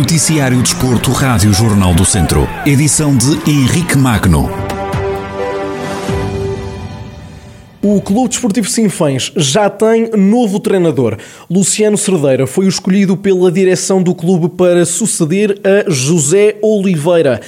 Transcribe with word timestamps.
Noticiário 0.00 0.62
Desporto, 0.62 1.12
Rádio 1.12 1.52
Jornal 1.52 1.92
do 1.92 2.06
Centro. 2.06 2.48
Edição 2.64 3.14
de 3.14 3.32
Henrique 3.48 3.98
Magno. 3.98 4.48
O 7.82 8.00
Clube 8.00 8.30
Desportivo 8.30 8.66
Sinfãs 8.66 9.30
já 9.36 9.68
tem 9.68 10.10
novo 10.16 10.58
treinador. 10.58 11.18
Luciano 11.50 11.98
Cerdeira 11.98 12.46
foi 12.46 12.64
o 12.64 12.68
escolhido 12.70 13.14
pela 13.14 13.52
direção 13.52 14.02
do 14.02 14.14
clube 14.14 14.48
para 14.48 14.86
suceder 14.86 15.60
a 15.62 15.90
José 15.90 16.56
Oliveira. 16.62 17.38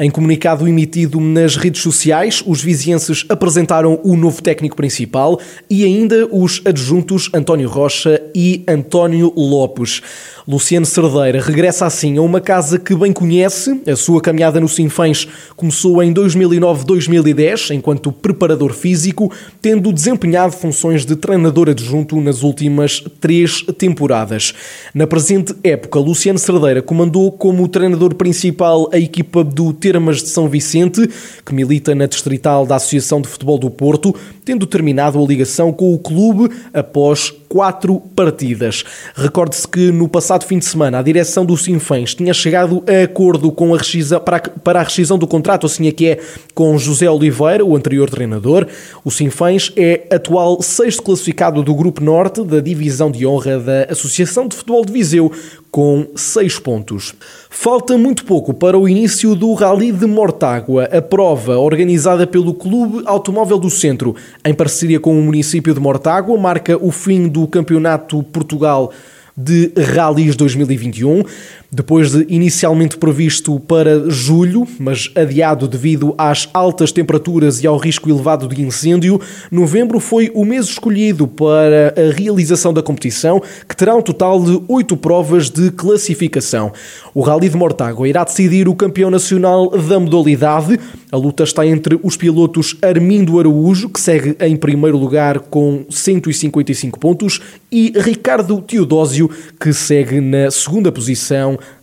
Em 0.00 0.12
comunicado 0.12 0.68
emitido 0.68 1.20
nas 1.20 1.56
redes 1.56 1.82
sociais, 1.82 2.40
os 2.46 2.62
vizienses 2.62 3.26
apresentaram 3.28 3.98
o 4.04 4.16
novo 4.16 4.40
técnico 4.40 4.76
principal 4.76 5.40
e 5.68 5.84
ainda 5.84 6.28
os 6.30 6.62
adjuntos 6.64 7.28
António 7.34 7.68
Rocha 7.68 8.17
e 8.38 8.62
António 8.68 9.32
Lopes. 9.36 10.00
Luciano 10.46 10.86
Cerdeira 10.86 11.42
regressa 11.42 11.84
assim 11.86 12.16
a 12.16 12.22
uma 12.22 12.40
casa 12.40 12.78
que 12.78 12.94
bem 12.94 13.12
conhece. 13.12 13.82
A 13.84 13.96
sua 13.96 14.20
caminhada 14.20 14.60
no 14.60 14.68
Sinfãs 14.68 15.26
começou 15.56 16.00
em 16.02 16.14
2009-2010, 16.14 17.74
enquanto 17.74 18.12
preparador 18.12 18.72
físico, 18.72 19.30
tendo 19.60 19.92
desempenhado 19.92 20.52
funções 20.52 21.04
de 21.04 21.16
treinador 21.16 21.68
adjunto 21.68 22.18
nas 22.20 22.44
últimas 22.44 23.04
três 23.20 23.60
temporadas. 23.76 24.54
Na 24.94 25.06
presente 25.06 25.52
época, 25.64 25.98
Luciano 25.98 26.38
Cerdeira 26.38 26.80
comandou 26.80 27.32
como 27.32 27.66
treinador 27.66 28.14
principal 28.14 28.88
a 28.92 28.98
equipa 28.98 29.42
do 29.42 29.72
Termas 29.72 30.22
de 30.22 30.28
São 30.28 30.48
Vicente, 30.48 31.10
que 31.44 31.52
milita 31.52 31.92
na 31.92 32.06
distrital 32.06 32.64
da 32.64 32.76
Associação 32.76 33.20
de 33.20 33.26
Futebol 33.26 33.58
do 33.58 33.68
Porto, 33.68 34.14
tendo 34.44 34.64
terminado 34.64 35.20
a 35.20 35.26
ligação 35.26 35.72
com 35.72 35.92
o 35.92 35.98
clube 35.98 36.54
após 36.72 37.34
quatro 37.48 38.00
partidas. 38.14 38.84
Recorde-se 39.14 39.66
que 39.66 39.90
no 39.90 40.08
passado 40.08 40.44
fim 40.44 40.58
de 40.58 40.64
semana 40.64 40.98
a 40.98 41.02
direção 41.02 41.44
do 41.44 41.56
Sinfãs 41.56 42.14
tinha 42.14 42.34
chegado 42.34 42.84
a 42.86 43.04
acordo 43.04 43.50
com 43.50 43.74
a 43.74 43.78
rescisão, 43.78 44.20
para, 44.20 44.36
a, 44.36 44.40
para 44.40 44.80
a 44.80 44.82
rescisão 44.82 45.18
do 45.18 45.26
contrato, 45.26 45.66
assim 45.66 45.88
é 45.88 45.92
que 45.92 46.06
é, 46.06 46.20
com 46.54 46.76
José 46.78 47.10
Oliveira, 47.10 47.64
o 47.64 47.76
anterior 47.76 48.10
treinador. 48.10 48.66
O 49.04 49.10
Sinfãs 49.10 49.72
é 49.76 50.06
atual 50.10 50.60
sexto 50.62 51.02
classificado 51.02 51.62
do 51.62 51.74
Grupo 51.74 52.02
Norte 52.02 52.44
da 52.44 52.60
Divisão 52.60 53.10
de 53.10 53.26
Honra 53.26 53.58
da 53.58 53.84
Associação 53.90 54.46
de 54.46 54.56
Futebol 54.56 54.84
de 54.84 54.92
Viseu, 54.92 55.32
com 55.70 56.06
seis 56.14 56.58
pontos. 56.58 57.14
Falta 57.50 57.96
muito 57.98 58.24
pouco 58.24 58.54
para 58.54 58.78
o 58.78 58.88
início 58.88 59.34
do 59.34 59.52
Rally 59.54 59.92
de 59.92 60.06
Mortágua, 60.06 60.84
a 60.84 61.02
prova 61.02 61.58
organizada 61.58 62.26
pelo 62.26 62.54
Clube 62.54 63.02
Automóvel 63.06 63.58
do 63.58 63.70
Centro, 63.70 64.14
em 64.44 64.54
parceria 64.54 65.00
com 65.00 65.18
o 65.18 65.22
município 65.22 65.74
de 65.74 65.80
Mortágua, 65.80 66.38
marca 66.38 66.76
o 66.76 66.90
fim 66.90 67.28
do 67.28 67.46
Campeonato 67.46 68.22
Portugal 68.22 68.92
de 69.36 69.72
Rallys 69.94 70.34
2021 70.34 71.22
depois 71.70 72.12
de 72.12 72.24
inicialmente 72.30 72.96
previsto 72.96 73.60
para 73.60 74.08
julho, 74.08 74.66
mas 74.78 75.10
adiado 75.14 75.68
devido 75.68 76.14
às 76.16 76.48
altas 76.54 76.92
temperaturas 76.92 77.62
e 77.62 77.66
ao 77.66 77.76
risco 77.76 78.08
elevado 78.08 78.48
de 78.48 78.62
incêndio, 78.62 79.20
novembro 79.50 80.00
foi 80.00 80.30
o 80.34 80.46
mês 80.46 80.66
escolhido 80.66 81.28
para 81.28 81.94
a 81.94 82.12
realização 82.12 82.72
da 82.72 82.82
competição, 82.82 83.42
que 83.68 83.76
terá 83.76 83.94
um 83.94 84.00
total 84.00 84.42
de 84.42 84.62
oito 84.66 84.96
provas 84.96 85.50
de 85.50 85.70
classificação. 85.70 86.72
O 87.14 87.20
Rally 87.20 87.50
de 87.50 87.56
Mortágua 87.56 88.08
irá 88.08 88.24
decidir 88.24 88.66
o 88.66 88.74
campeão 88.74 89.10
nacional 89.10 89.68
da 89.68 90.00
modalidade. 90.00 90.80
A 91.12 91.16
luta 91.16 91.42
está 91.42 91.66
entre 91.66 92.00
os 92.02 92.16
pilotos 92.16 92.76
Armindo 92.80 93.38
Araújo, 93.38 93.90
que 93.90 94.00
segue 94.00 94.34
em 94.40 94.56
primeiro 94.56 94.96
lugar 94.96 95.38
com 95.38 95.84
155 95.90 96.98
pontos, 96.98 97.40
e 97.70 97.92
Ricardo 97.94 98.62
Teodósio, 98.62 99.30
que 99.60 99.72
segue 99.74 100.20
na 100.20 100.50
segunda 100.50 100.90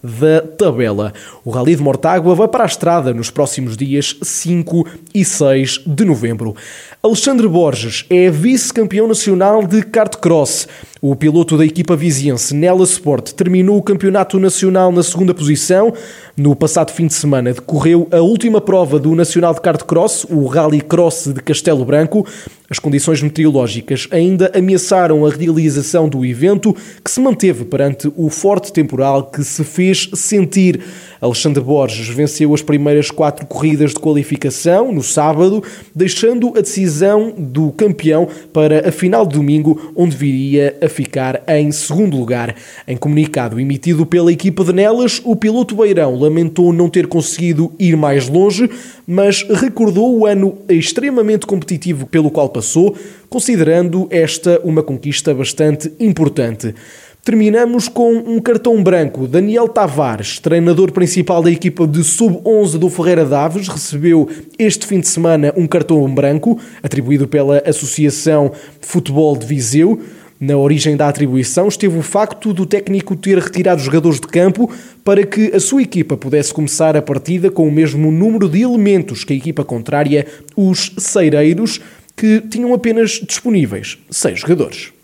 da 0.03 0.41
tabela. 0.41 1.13
O 1.43 1.49
Rally 1.49 1.75
de 1.75 1.81
Mortágua 1.81 2.35
vai 2.35 2.47
para 2.47 2.63
a 2.63 2.67
estrada 2.67 3.13
nos 3.13 3.29
próximos 3.29 3.75
dias 3.75 4.17
5 4.21 4.87
e 5.13 5.23
6 5.23 5.81
de 5.85 6.05
novembro. 6.05 6.55
Alexandre 7.01 7.47
Borges 7.47 8.05
é 8.09 8.29
vice-campeão 8.29 9.07
nacional 9.07 9.65
de 9.65 9.83
kart 9.83 10.15
cross. 10.17 10.67
O 11.01 11.15
piloto 11.15 11.55
da 11.55 11.63
equipa 11.63 11.95
viziense 11.95 12.55
Nela 12.55 12.83
Sport 12.83 13.33
terminou 13.33 13.77
o 13.77 13.83
campeonato 13.83 14.39
nacional 14.39 14.91
na 14.91 15.03
segunda 15.03 15.33
posição. 15.33 15.93
No 16.35 16.55
passado 16.55 16.91
fim 16.91 17.05
de 17.05 17.13
semana 17.13 17.53
decorreu 17.53 18.07
a 18.11 18.21
última 18.21 18.59
prova 18.59 18.97
do 18.97 19.13
Nacional 19.13 19.53
de 19.53 19.61
Kart 19.61 19.83
Cross, 19.83 20.25
o 20.29 20.47
Rally 20.47 20.81
Cross 20.81 21.27
de 21.27 21.41
Castelo 21.41 21.85
Branco. 21.85 22.25
As 22.69 22.79
condições 22.79 23.21
meteorológicas 23.21 24.07
ainda 24.11 24.51
ameaçaram 24.55 25.25
a 25.25 25.29
realização 25.29 26.09
do 26.09 26.25
evento, 26.25 26.75
que 27.03 27.11
se 27.11 27.19
manteve 27.19 27.65
perante 27.65 28.11
o 28.15 28.29
forte 28.29 28.73
temporal 28.73 29.29
que 29.29 29.43
se 29.43 29.63
fez 29.63 30.09
sentir. 30.13 30.81
Alexandre 31.25 31.63
Borges 31.63 32.07
venceu 32.07 32.53
as 32.53 32.61
primeiras 32.61 33.09
quatro 33.09 33.47
corridas 33.47 33.91
de 33.91 33.99
qualificação 33.99 34.91
no 34.91 35.01
sábado, 35.01 35.63
deixando 35.93 36.49
a 36.55 36.61
decisão 36.61 37.33
do 37.35 37.71
campeão 37.71 38.27
para 38.53 38.87
a 38.87 38.91
final 38.91 39.25
de 39.25 39.35
domingo, 39.35 39.91
onde 39.95 40.15
viria 40.15 40.77
a 40.79 40.87
ficar 40.87 41.41
em 41.47 41.71
segundo 41.71 42.15
lugar. 42.15 42.55
Em 42.87 42.95
comunicado 42.95 43.59
emitido 43.59 44.05
pela 44.05 44.31
equipa 44.31 44.63
de 44.63 44.71
Nelas, 44.71 45.19
o 45.23 45.35
piloto 45.35 45.75
Beirão 45.75 46.15
lamentou 46.15 46.71
não 46.71 46.89
ter 46.89 47.07
conseguido 47.07 47.73
ir 47.79 47.97
mais 47.97 48.29
longe, 48.29 48.69
mas 49.07 49.41
recordou 49.49 50.19
o 50.19 50.27
ano 50.27 50.59
extremamente 50.69 51.47
competitivo 51.47 52.05
pelo 52.05 52.29
qual 52.29 52.49
passou, 52.49 52.95
considerando 53.27 54.07
esta 54.11 54.61
uma 54.63 54.83
conquista 54.83 55.33
bastante 55.33 55.91
importante. 55.99 56.75
Terminamos 57.25 57.87
com 57.87 58.13
um 58.13 58.39
cartão 58.39 58.83
branco. 58.83 59.27
Daniel 59.27 59.67
Tavares, 59.67 60.37
treinador 60.37 60.91
principal 60.91 61.41
da 61.41 61.49
equipa 61.49 61.87
de 61.87 62.03
sub-11 62.03 62.77
do 62.77 62.87
Ferreira 62.87 63.25
Daves, 63.25 63.67
recebeu 63.67 64.29
este 64.59 64.85
fim 64.85 64.99
de 64.99 65.07
semana 65.07 65.51
um 65.57 65.65
cartão 65.65 66.07
branco, 66.13 66.59
atribuído 66.83 67.27
pela 67.27 67.63
Associação 67.65 68.51
de 68.79 68.87
Futebol 68.87 69.35
de 69.35 69.43
Viseu. 69.43 69.99
Na 70.39 70.55
origem 70.55 70.95
da 70.95 71.09
atribuição 71.09 71.67
esteve 71.67 71.97
o 71.97 72.03
facto 72.03 72.53
do 72.53 72.63
técnico 72.63 73.15
ter 73.15 73.39
retirado 73.39 73.79
os 73.79 73.85
jogadores 73.85 74.19
de 74.19 74.27
campo 74.27 74.71
para 75.03 75.25
que 75.25 75.47
a 75.51 75.59
sua 75.59 75.81
equipa 75.81 76.15
pudesse 76.15 76.53
começar 76.53 76.95
a 76.95 77.01
partida 77.01 77.49
com 77.49 77.67
o 77.67 77.71
mesmo 77.71 78.11
número 78.11 78.47
de 78.47 78.61
elementos 78.61 79.23
que 79.23 79.33
a 79.33 79.35
equipa 79.35 79.63
contrária, 79.63 80.27
os 80.55 80.91
Ceireiros, 80.99 81.81
que 82.15 82.39
tinham 82.41 82.71
apenas 82.71 83.13
disponíveis 83.13 83.97
seis 84.11 84.41
jogadores. 84.41 84.94